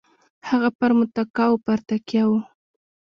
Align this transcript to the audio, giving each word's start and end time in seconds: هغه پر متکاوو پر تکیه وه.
هغه 0.49 0.69
پر 0.77 0.91
متکاوو 0.99 1.61
پر 1.65 1.79
تکیه 1.87 2.25
وه. 2.29 2.41